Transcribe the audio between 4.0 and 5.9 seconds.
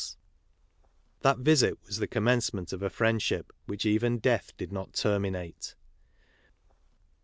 death did not terminate.